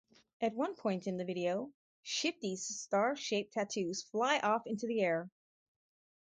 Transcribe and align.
At 0.41 0.55
one 0.55 0.73
point 0.73 1.05
in 1.05 1.17
the 1.17 1.23
video, 1.25 1.71
Shifty's 2.01 2.65
star-shaped 2.65 3.53
tattoos 3.53 4.01
fly 4.01 4.39
off 4.39 4.63
into 4.65 4.87
the 4.87 4.99
air. 4.99 5.29